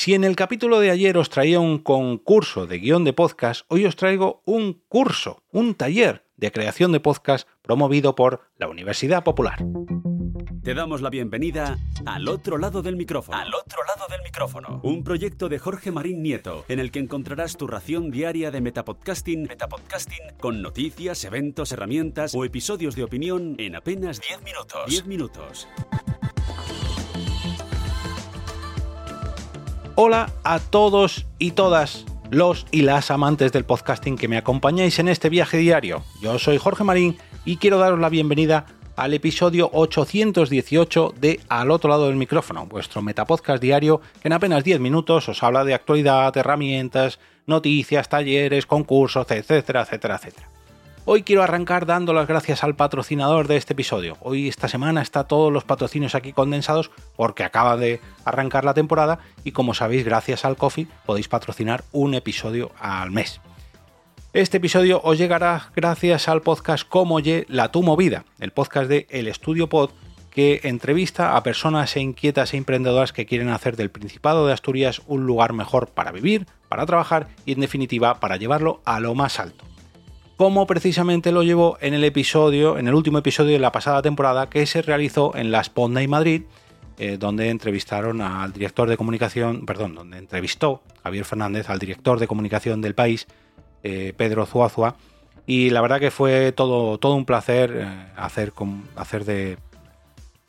[0.00, 3.84] Si en el capítulo de ayer os traía un concurso de guion de podcast, hoy
[3.84, 9.62] os traigo un curso, un taller de creación de podcast promovido por la Universidad Popular.
[10.62, 11.76] Te damos la bienvenida
[12.06, 13.36] al otro lado del micrófono.
[13.36, 14.80] Al otro lado del micrófono.
[14.82, 19.42] Un proyecto de Jorge Marín Nieto, en el que encontrarás tu ración diaria de metapodcasting,
[19.42, 24.86] Metapodcasting con noticias, eventos, herramientas o episodios de opinión en apenas 10 minutos.
[24.86, 25.68] 10 minutos.
[30.02, 35.08] Hola a todos y todas los y las amantes del podcasting que me acompañáis en
[35.08, 36.02] este viaje diario.
[36.22, 38.64] Yo soy Jorge Marín y quiero daros la bienvenida
[38.96, 44.64] al episodio 818 de Al otro lado del micrófono, vuestro metapodcast diario que en apenas
[44.64, 50.48] 10 minutos os habla de actualidad, herramientas, noticias, talleres, concursos, etcétera, etcétera, etcétera.
[51.12, 54.16] Hoy quiero arrancar dando las gracias al patrocinador de este episodio.
[54.20, 59.18] Hoy esta semana está todos los patrocinios aquí condensados porque acaba de arrancar la temporada
[59.42, 63.40] y como sabéis gracias al coffee podéis patrocinar un episodio al mes.
[64.32, 69.08] Este episodio os llegará gracias al podcast Como Ye La Tu Movida, el podcast de
[69.10, 69.90] El Estudio Pod
[70.30, 75.02] que entrevista a personas e inquietas e emprendedoras que quieren hacer del Principado de Asturias
[75.08, 79.40] un lugar mejor para vivir, para trabajar y en definitiva para llevarlo a lo más
[79.40, 79.69] alto
[80.40, 84.48] como precisamente lo llevó en el episodio, en el último episodio de la pasada temporada
[84.48, 86.44] que se realizó en la Sponda y Madrid,
[86.96, 92.26] eh, donde entrevistaron al director de comunicación, perdón, donde entrevistó Javier Fernández al director de
[92.26, 93.26] comunicación del país,
[93.82, 94.96] eh, Pedro Zuazua,
[95.44, 98.54] y la verdad que fue todo, todo un placer eh, hacer,
[98.96, 99.58] hacer de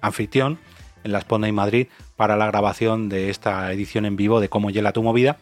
[0.00, 0.60] anfitrión
[1.02, 4.70] en la Sponda y Madrid para la grabación de esta edición en vivo de Cómo
[4.70, 5.38] Llega tu movida.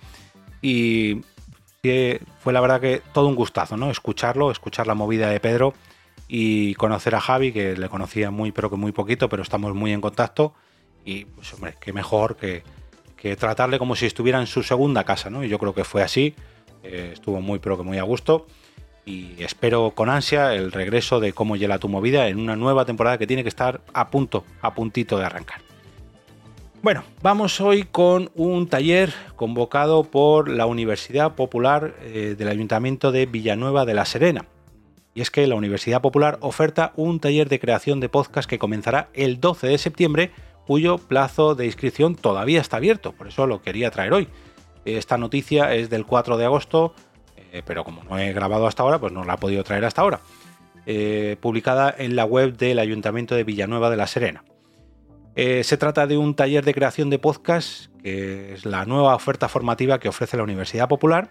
[0.62, 1.20] Y
[1.82, 3.90] que fue la verdad que todo un gustazo, ¿no?
[3.90, 5.74] Escucharlo, escuchar la movida de Pedro
[6.28, 9.92] y conocer a Javi, que le conocía muy, pero que muy poquito, pero estamos muy
[9.92, 10.54] en contacto.
[11.04, 12.62] Y pues hombre, qué mejor que,
[13.36, 15.44] tratarle como si estuviera en su segunda casa, ¿no?
[15.44, 16.34] Y yo creo que fue así.
[16.82, 18.46] Estuvo muy, pero que muy a gusto.
[19.04, 23.18] Y espero con ansia el regreso de cómo llega tu movida en una nueva temporada
[23.18, 25.69] que tiene que estar a punto, a puntito de arrancar.
[26.82, 33.26] Bueno, vamos hoy con un taller convocado por la Universidad Popular eh, del Ayuntamiento de
[33.26, 34.46] Villanueva de la Serena.
[35.12, 39.10] Y es que la Universidad Popular oferta un taller de creación de podcast que comenzará
[39.12, 40.30] el 12 de septiembre,
[40.66, 44.28] cuyo plazo de inscripción todavía está abierto, por eso lo quería traer hoy.
[44.86, 46.94] Esta noticia es del 4 de agosto,
[47.52, 50.00] eh, pero como no he grabado hasta ahora, pues no la he podido traer hasta
[50.00, 50.20] ahora.
[50.86, 54.44] Eh, publicada en la web del Ayuntamiento de Villanueva de la Serena.
[55.42, 59.48] Eh, se trata de un taller de creación de podcast, que es la nueva oferta
[59.48, 61.30] formativa que ofrece la Universidad Popular.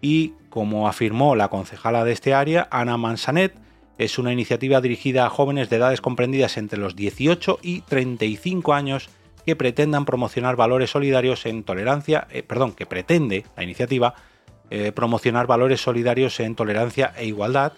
[0.00, 3.52] Y como afirmó la concejala de este área, Ana Mansanet,
[3.98, 9.10] es una iniciativa dirigida a jóvenes de edades comprendidas entre los 18 y 35 años
[9.44, 14.14] que pretendan promocionar valores solidarios en tolerancia, eh, perdón, que pretende la iniciativa
[14.70, 17.72] eh, promocionar valores solidarios en tolerancia e igualdad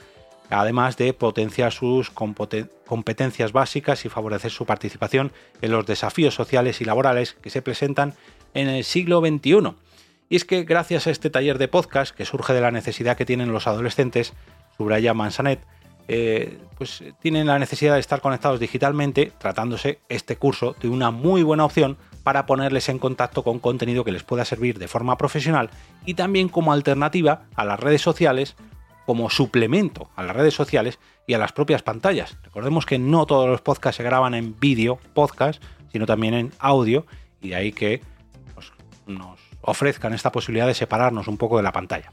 [0.53, 6.85] además de potenciar sus competencias básicas y favorecer su participación en los desafíos sociales y
[6.85, 8.15] laborales que se presentan
[8.55, 9.75] en el siglo XXI.
[10.29, 13.27] Y es que gracias a este taller de podcast, que surge de la necesidad que
[13.27, 14.33] tienen los adolescentes,
[14.77, 15.61] subraya Mansanet,
[16.09, 21.43] eh, pues tienen la necesidad de estar conectados digitalmente, tratándose este curso de una muy
[21.43, 25.71] buena opción para ponerles en contacto con contenido que les pueda servir de forma profesional
[26.05, 28.57] y también como alternativa a las redes sociales
[29.07, 32.39] como suplemento a las redes sociales y a las propias pantallas.
[32.43, 37.07] Recordemos que no todos los podcasts se graban en vídeo podcast, sino también en audio,
[37.41, 38.03] y de ahí que
[38.55, 38.73] pues,
[39.07, 42.13] nos ofrezcan esta posibilidad de separarnos un poco de la pantalla.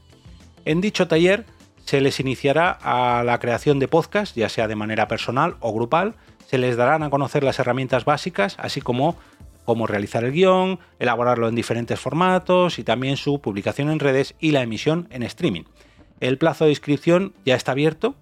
[0.64, 1.46] En dicho taller
[1.84, 6.14] se les iniciará a la creación de podcast, ya sea de manera personal o grupal,
[6.46, 9.16] se les darán a conocer las herramientas básicas, así como
[9.64, 14.50] cómo realizar el guion, elaborarlo en diferentes formatos y también su publicación en redes y
[14.50, 15.62] la emisión en streaming.
[16.20, 18.14] El plazo de inscripción ya está abierto,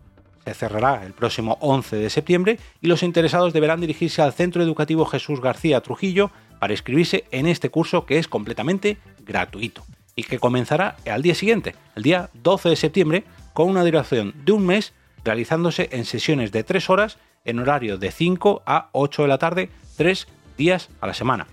[0.44, 5.04] se cerrará el próximo 11 de septiembre y los interesados deberán dirigirse al Centro Educativo
[5.04, 9.84] Jesús García Trujillo para inscribirse en este curso que es completamente gratuito
[10.16, 14.52] y que comenzará al día siguiente, el día 12 de septiembre, con una duración de
[14.52, 14.92] un mes
[15.24, 19.70] realizándose en sesiones de 3 horas en horario de 5 a 8 de la tarde,
[19.96, 21.46] 3 días a la semana.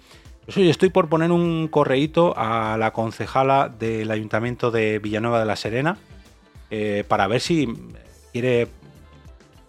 [0.46, 5.56] Pues estoy por poner un correíto a la concejala del Ayuntamiento de Villanueva de la
[5.56, 5.98] Serena,
[6.78, 7.70] eh, para ver si
[8.34, 8.68] quiere,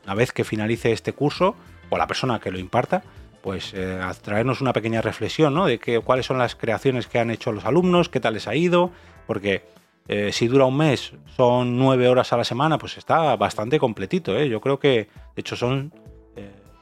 [0.04, 1.54] una vez que finalice este curso,
[1.88, 3.04] o la persona que lo imparta,
[3.42, 5.66] pues eh, traernos una pequeña reflexión, ¿no?
[5.66, 8.56] De que, cuáles son las creaciones que han hecho los alumnos, qué tal les ha
[8.56, 8.90] ido,
[9.28, 9.62] porque
[10.08, 14.36] eh, si dura un mes, son nueve horas a la semana, pues está bastante completito,
[14.42, 15.92] Yo creo que, de hecho, son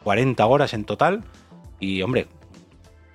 [0.04, 1.22] 40 horas en total,
[1.80, 2.28] y hombre,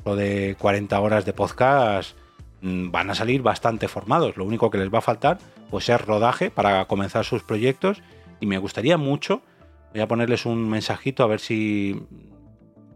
[0.06, 2.16] lo de 40 horas de podcast
[2.62, 4.38] van a salir bastante formados.
[4.38, 5.40] Lo único que les va a faltar
[5.70, 8.02] pues es rodaje para comenzar sus proyectos
[8.40, 9.42] y me gustaría mucho,
[9.94, 12.02] voy a ponerles un mensajito a ver si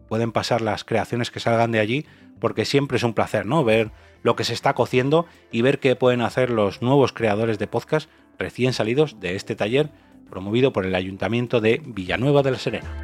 [0.08, 2.06] pueden pasar las creaciones que salgan de allí,
[2.40, 3.64] porque siempre es un placer, ¿no?
[3.64, 3.90] Ver
[4.22, 8.08] lo que se está cociendo y ver qué pueden hacer los nuevos creadores de podcast
[8.38, 9.90] recién salidos de este taller
[10.30, 13.03] promovido por el Ayuntamiento de Villanueva de la Serena.